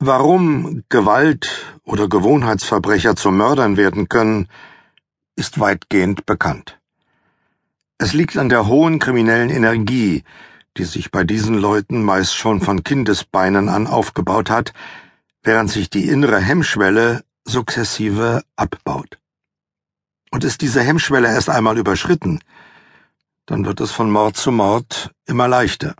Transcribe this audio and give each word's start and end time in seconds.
Warum 0.00 0.84
Gewalt- 0.88 1.74
oder 1.82 2.08
Gewohnheitsverbrecher 2.08 3.16
zu 3.16 3.32
Mördern 3.32 3.76
werden 3.76 4.08
können, 4.08 4.46
ist 5.34 5.58
weitgehend 5.58 6.24
bekannt. 6.24 6.78
Es 7.98 8.12
liegt 8.12 8.36
an 8.36 8.48
der 8.48 8.68
hohen 8.68 9.00
kriminellen 9.00 9.50
Energie, 9.50 10.22
die 10.76 10.84
sich 10.84 11.10
bei 11.10 11.24
diesen 11.24 11.56
Leuten 11.58 12.04
meist 12.04 12.36
schon 12.36 12.60
von 12.60 12.84
Kindesbeinen 12.84 13.68
an 13.68 13.88
aufgebaut 13.88 14.50
hat, 14.50 14.72
während 15.42 15.68
sich 15.68 15.90
die 15.90 16.08
innere 16.08 16.38
Hemmschwelle 16.38 17.24
sukzessive 17.44 18.44
abbaut. 18.54 19.18
Und 20.30 20.44
ist 20.44 20.60
diese 20.60 20.80
Hemmschwelle 20.80 21.26
erst 21.26 21.50
einmal 21.50 21.76
überschritten, 21.76 22.38
dann 23.46 23.64
wird 23.64 23.80
es 23.80 23.90
von 23.90 24.12
Mord 24.12 24.36
zu 24.36 24.52
Mord 24.52 25.12
immer 25.26 25.48
leichter. 25.48 25.96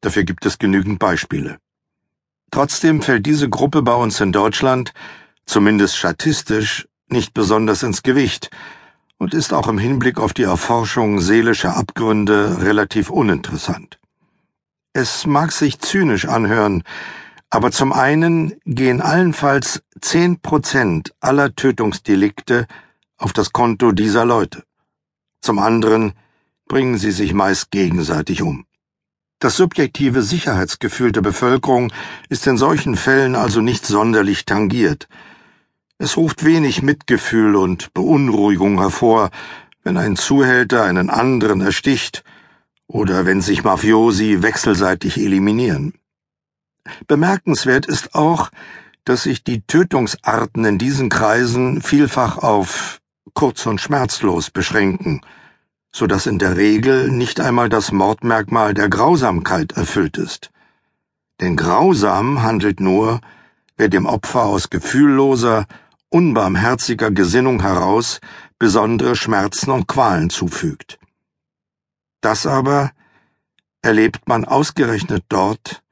Dafür 0.00 0.22
gibt 0.22 0.46
es 0.46 0.58
genügend 0.58 1.00
Beispiele. 1.00 1.58
Trotzdem 2.54 3.02
fällt 3.02 3.26
diese 3.26 3.48
Gruppe 3.48 3.82
bei 3.82 3.94
uns 3.94 4.20
in 4.20 4.30
Deutschland, 4.30 4.92
zumindest 5.44 5.96
statistisch, 5.96 6.86
nicht 7.08 7.34
besonders 7.34 7.82
ins 7.82 8.04
Gewicht 8.04 8.48
und 9.18 9.34
ist 9.34 9.52
auch 9.52 9.66
im 9.66 9.76
Hinblick 9.76 10.20
auf 10.20 10.32
die 10.32 10.44
Erforschung 10.44 11.18
seelischer 11.18 11.76
Abgründe 11.76 12.62
relativ 12.62 13.10
uninteressant. 13.10 13.98
Es 14.92 15.26
mag 15.26 15.50
sich 15.50 15.80
zynisch 15.80 16.28
anhören, 16.28 16.84
aber 17.50 17.72
zum 17.72 17.92
einen 17.92 18.54
gehen 18.64 19.00
allenfalls 19.00 19.82
zehn 20.00 20.38
Prozent 20.38 21.12
aller 21.18 21.56
Tötungsdelikte 21.56 22.68
auf 23.18 23.32
das 23.32 23.50
Konto 23.50 23.90
dieser 23.90 24.24
Leute. 24.24 24.62
Zum 25.40 25.58
anderen 25.58 26.12
bringen 26.68 26.98
sie 26.98 27.10
sich 27.10 27.34
meist 27.34 27.72
gegenseitig 27.72 28.42
um. 28.42 28.64
Das 29.38 29.56
subjektive 29.56 30.22
Sicherheitsgefühl 30.22 31.12
der 31.12 31.20
Bevölkerung 31.20 31.92
ist 32.28 32.46
in 32.46 32.56
solchen 32.56 32.96
Fällen 32.96 33.34
also 33.34 33.60
nicht 33.60 33.86
sonderlich 33.86 34.44
tangiert. 34.46 35.08
Es 35.98 36.16
ruft 36.16 36.44
wenig 36.44 36.82
Mitgefühl 36.82 37.56
und 37.56 37.92
Beunruhigung 37.94 38.80
hervor, 38.80 39.30
wenn 39.82 39.96
ein 39.96 40.16
Zuhälter 40.16 40.84
einen 40.84 41.10
anderen 41.10 41.60
ersticht 41.60 42.24
oder 42.86 43.26
wenn 43.26 43.40
sich 43.40 43.64
Mafiosi 43.64 44.42
wechselseitig 44.42 45.18
eliminieren. 45.18 45.94
Bemerkenswert 47.06 47.86
ist 47.86 48.14
auch, 48.14 48.50
dass 49.04 49.24
sich 49.24 49.44
die 49.44 49.62
Tötungsarten 49.66 50.64
in 50.64 50.78
diesen 50.78 51.08
Kreisen 51.10 51.82
vielfach 51.82 52.38
auf 52.38 53.00
kurz 53.34 53.66
und 53.66 53.80
schmerzlos 53.80 54.50
beschränken, 54.50 55.20
so 55.94 56.08
dass 56.08 56.26
in 56.26 56.40
der 56.40 56.56
Regel 56.56 57.08
nicht 57.08 57.38
einmal 57.38 57.68
das 57.68 57.92
Mordmerkmal 57.92 58.74
der 58.74 58.88
Grausamkeit 58.88 59.72
erfüllt 59.72 60.18
ist. 60.18 60.50
Denn 61.40 61.56
grausam 61.56 62.42
handelt 62.42 62.80
nur, 62.80 63.20
wer 63.76 63.88
dem 63.88 64.04
Opfer 64.04 64.42
aus 64.42 64.70
gefühlloser, 64.70 65.66
unbarmherziger 66.08 67.12
Gesinnung 67.12 67.62
heraus 67.62 68.20
besondere 68.58 69.14
Schmerzen 69.14 69.70
und 69.70 69.86
Qualen 69.86 70.30
zufügt. 70.30 70.98
Das 72.20 72.44
aber 72.44 72.90
erlebt 73.80 74.26
man 74.26 74.44
ausgerechnet 74.44 75.22
dort, 75.28 75.84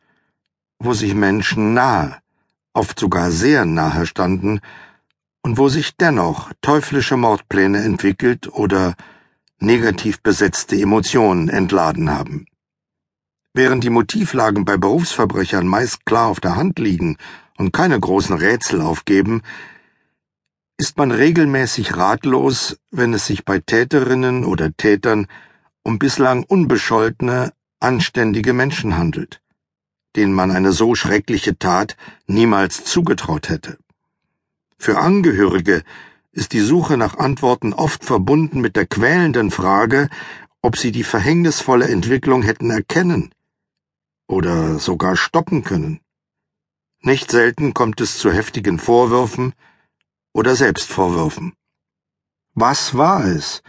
wo 0.80 0.95
sich 0.95 1.14
Menschen 1.14 1.75
nahe, 1.75 2.17
oft 2.73 2.98
sogar 2.98 3.30
sehr 3.30 3.64
nahe 3.67 4.06
standen, 4.06 4.61
und 5.45 5.58
wo 5.58 5.69
sich 5.69 5.97
dennoch 5.97 6.50
teuflische 6.61 7.17
Mordpläne 7.17 7.84
entwickelt 7.84 8.48
oder 8.53 8.95
negativ 9.62 10.20
besetzte 10.22 10.77
Emotionen 10.77 11.48
entladen 11.48 12.10
haben. 12.10 12.46
Während 13.55 13.84
die 13.84 13.91
Motivlagen 13.91 14.64
bei 14.64 14.77
Berufsverbrechern 14.77 15.66
meist 15.66 16.06
klar 16.06 16.28
auf 16.28 16.41
der 16.41 16.56
Hand 16.56 16.78
liegen 16.78 17.16
und 17.58 17.72
keine 17.72 17.98
großen 17.98 18.36
Rätsel 18.36 18.80
aufgeben, 18.80 19.42
ist 20.78 20.96
man 20.96 21.12
regelmäßig 21.12 21.96
ratlos, 21.96 22.77
wenn 22.90 23.14
es 23.14 23.27
sich 23.27 23.44
bei 23.44 23.60
Täterinnen 23.60 24.45
oder 24.45 24.74
Tätern 24.77 25.27
um 25.83 25.98
bislang 25.98 26.44
unbescholtene, 26.44 27.52
anständige 27.79 28.52
Menschen 28.52 28.96
handelt, 28.96 29.42
denen 30.17 30.33
man 30.33 30.50
eine 30.50 30.73
so 30.73 30.94
schreckliche 30.94 31.58
Tat 31.58 31.96
niemals 32.27 32.84
zugetraut 32.84 33.48
hätte. 33.48 33.79
Für 34.79 34.98
Angehörige 34.98 35.83
ist 36.32 36.52
die 36.52 36.60
Suche 36.60 36.96
nach 36.96 37.18
Antworten 37.18 37.72
oft 37.74 38.04
verbunden 38.04 38.60
mit 38.60 38.74
der 38.74 38.86
quälenden 38.86 39.50
Frage, 39.50 40.08
ob 40.62 40.76
sie 40.78 40.90
die 40.90 41.04
verhängnisvolle 41.04 41.88
Entwicklung 41.88 42.42
hätten 42.42 42.70
erkennen 42.70 43.34
oder 44.26 44.78
sogar 44.78 45.16
stoppen 45.16 45.62
können. 45.62 46.00
Nicht 47.02 47.30
selten 47.30 47.74
kommt 47.74 48.00
es 48.00 48.18
zu 48.18 48.32
heftigen 48.32 48.78
Vorwürfen 48.78 49.52
oder 50.32 50.56
Selbstvorwürfen. 50.56 51.52
Was 52.54 52.96
war 52.96 53.24
es, 53.24 53.62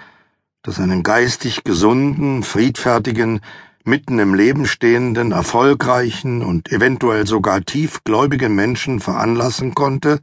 das 0.62 0.80
einen 0.80 1.04
geistig 1.04 1.64
gesunden, 1.64 2.44
friedfertigen, 2.44 3.42
mitten 3.84 4.20
im 4.20 4.34
Leben 4.34 4.66
stehenden, 4.66 5.32
erfolgreichen 5.32 6.42
und 6.42 6.72
eventuell 6.72 7.28
sogar 7.28 7.62
tiefgläubigen 7.62 8.56
Menschen 8.56 9.02
veranlassen 9.02 9.76
konnte, 9.76 10.22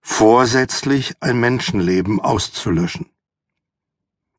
vorsätzlich 0.00 1.14
ein 1.20 1.40
Menschenleben 1.40 2.20
auszulöschen. 2.20 3.06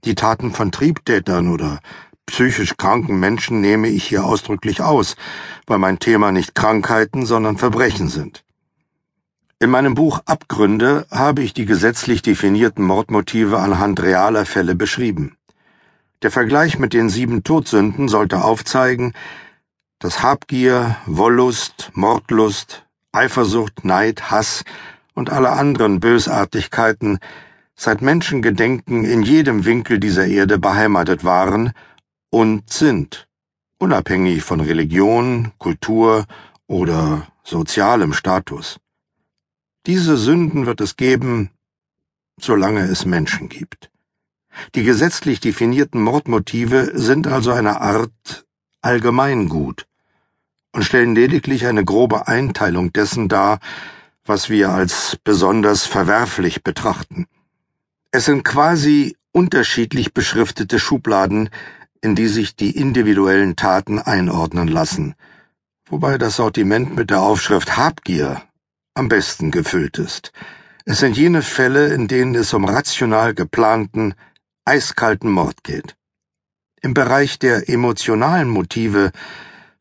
Die 0.03 0.16
Taten 0.16 0.51
von 0.51 0.72
Triebtätern 0.72 1.47
oder 1.47 1.79
psychisch 2.25 2.77
kranken 2.77 3.19
Menschen 3.19 3.61
nehme 3.61 3.88
ich 3.88 4.03
hier 4.05 4.25
ausdrücklich 4.25 4.81
aus, 4.81 5.16
weil 5.67 5.77
mein 5.77 5.99
Thema 5.99 6.31
nicht 6.31 6.55
Krankheiten, 6.55 7.25
sondern 7.25 7.57
Verbrechen 7.57 8.07
sind. 8.07 8.44
In 9.59 9.69
meinem 9.69 9.94
Buch 9.94 10.22
Abgründe 10.25 11.05
habe 11.11 11.44
ich 11.44 11.53
die 11.53 11.66
gesetzlich 11.66 12.23
definierten 12.23 12.83
Mordmotive 12.83 13.59
anhand 13.59 14.01
realer 14.01 14.45
Fälle 14.45 14.73
beschrieben. 14.73 15.38
Der 16.23 16.31
Vergleich 16.31 16.79
mit 16.79 16.93
den 16.93 17.09
sieben 17.09 17.43
Todsünden 17.43 18.07
sollte 18.07 18.43
aufzeigen, 18.43 19.13
dass 19.99 20.23
Habgier, 20.23 20.97
Wollust, 21.05 21.91
Mordlust, 21.93 22.88
Eifersucht, 23.11 23.85
Neid, 23.85 24.31
Hass 24.31 24.63
und 25.21 25.29
alle 25.29 25.51
anderen 25.51 25.99
Bösartigkeiten 25.99 27.19
seit 27.75 28.01
Menschengedenken 28.01 29.05
in 29.05 29.21
jedem 29.21 29.65
Winkel 29.65 29.99
dieser 29.99 30.25
Erde 30.25 30.57
beheimatet 30.57 31.23
waren 31.23 31.73
und 32.31 32.73
sind, 32.73 33.27
unabhängig 33.77 34.41
von 34.41 34.61
Religion, 34.61 35.51
Kultur 35.59 36.25
oder 36.65 37.27
sozialem 37.43 38.13
Status. 38.13 38.79
Diese 39.85 40.17
Sünden 40.17 40.65
wird 40.65 40.81
es 40.81 40.97
geben, 40.97 41.51
solange 42.39 42.81
es 42.81 43.05
Menschen 43.05 43.47
gibt. 43.47 43.91
Die 44.73 44.83
gesetzlich 44.83 45.39
definierten 45.39 46.01
Mordmotive 46.01 46.93
sind 46.95 47.27
also 47.27 47.51
eine 47.51 47.79
Art 47.79 48.47
Allgemeingut 48.81 49.85
und 50.71 50.81
stellen 50.81 51.13
lediglich 51.13 51.67
eine 51.67 51.85
grobe 51.85 52.27
Einteilung 52.27 52.91
dessen 52.91 53.27
dar, 53.27 53.59
was 54.25 54.49
wir 54.49 54.69
als 54.69 55.17
besonders 55.23 55.85
verwerflich 55.85 56.63
betrachten. 56.63 57.27
Es 58.11 58.25
sind 58.25 58.43
quasi 58.43 59.15
unterschiedlich 59.31 60.13
beschriftete 60.13 60.79
Schubladen, 60.79 61.49
in 62.01 62.15
die 62.15 62.27
sich 62.27 62.55
die 62.55 62.75
individuellen 62.75 63.55
Taten 63.55 63.99
einordnen 63.99 64.67
lassen, 64.67 65.15
wobei 65.85 66.17
das 66.17 66.35
Sortiment 66.37 66.95
mit 66.95 67.09
der 67.09 67.21
Aufschrift 67.21 67.77
Habgier 67.77 68.41
am 68.93 69.07
besten 69.07 69.51
gefüllt 69.51 69.97
ist. 69.97 70.31
Es 70.85 70.99
sind 70.99 71.15
jene 71.15 71.41
Fälle, 71.41 71.93
in 71.93 72.07
denen 72.07 72.35
es 72.35 72.53
um 72.53 72.65
rational 72.65 73.33
geplanten, 73.33 74.15
eiskalten 74.65 75.31
Mord 75.31 75.63
geht. 75.63 75.95
Im 76.81 76.93
Bereich 76.93 77.37
der 77.37 77.69
emotionalen 77.69 78.49
Motive 78.49 79.11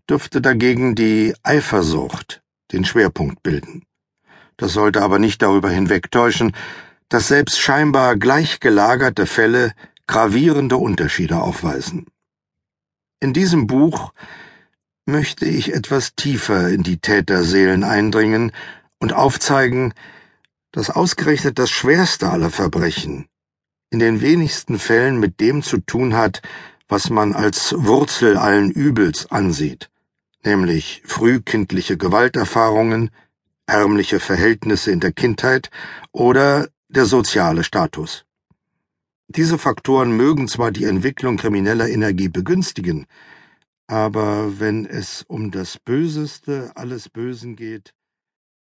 dürfte 0.08 0.40
dagegen 0.40 0.94
die 0.94 1.34
Eifersucht 1.42 2.42
den 2.72 2.84
Schwerpunkt 2.84 3.42
bilden. 3.42 3.84
Das 4.60 4.74
sollte 4.74 5.00
aber 5.00 5.18
nicht 5.18 5.40
darüber 5.40 5.70
hinwegtäuschen, 5.70 6.52
dass 7.08 7.28
selbst 7.28 7.58
scheinbar 7.58 8.16
gleichgelagerte 8.16 9.24
Fälle 9.24 9.72
gravierende 10.06 10.76
Unterschiede 10.76 11.40
aufweisen. 11.40 12.06
In 13.20 13.32
diesem 13.32 13.66
Buch 13.66 14.12
möchte 15.06 15.46
ich 15.46 15.72
etwas 15.72 16.14
tiefer 16.14 16.68
in 16.68 16.82
die 16.82 16.98
Täterseelen 16.98 17.84
eindringen 17.84 18.52
und 18.98 19.14
aufzeigen, 19.14 19.94
dass 20.72 20.90
ausgerechnet 20.90 21.58
das 21.58 21.70
schwerste 21.70 22.28
aller 22.28 22.50
Verbrechen 22.50 23.26
in 23.88 23.98
den 23.98 24.20
wenigsten 24.20 24.78
Fällen 24.78 25.18
mit 25.18 25.40
dem 25.40 25.62
zu 25.62 25.78
tun 25.78 26.14
hat, 26.14 26.42
was 26.86 27.08
man 27.08 27.32
als 27.32 27.74
Wurzel 27.78 28.36
allen 28.36 28.70
Übels 28.70 29.30
ansieht, 29.30 29.90
nämlich 30.44 31.02
frühkindliche 31.06 31.96
Gewalterfahrungen, 31.96 33.10
ärmliche 33.70 34.18
Verhältnisse 34.18 34.90
in 34.90 35.00
der 35.00 35.12
Kindheit 35.12 35.70
oder 36.12 36.68
der 36.88 37.06
soziale 37.06 37.62
Status. 37.62 38.24
Diese 39.28 39.58
Faktoren 39.58 40.16
mögen 40.16 40.48
zwar 40.48 40.72
die 40.72 40.84
Entwicklung 40.84 41.36
krimineller 41.36 41.88
Energie 41.88 42.28
begünstigen, 42.28 43.06
aber 43.86 44.58
wenn 44.58 44.86
es 44.86 45.22
um 45.28 45.52
das 45.52 45.78
Böseste 45.78 46.72
alles 46.74 47.08
Bösen 47.08 47.54
geht, 47.54 47.94